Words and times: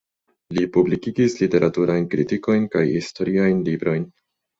Li 0.57 0.61
publikigis 0.77 1.35
literaturajn 1.41 2.07
kritikojn 2.13 2.65
kaj 2.77 2.83
historiajn 2.87 3.61
librojn. 3.69 4.09